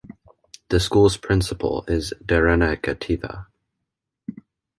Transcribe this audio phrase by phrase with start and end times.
[0.69, 3.45] The school's principal is Darena Gateva.